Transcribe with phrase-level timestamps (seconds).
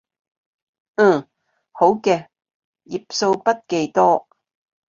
[0.95, 1.29] 嗯，
[1.71, 2.27] 好嘅，
[2.85, 4.27] 頁數筆記多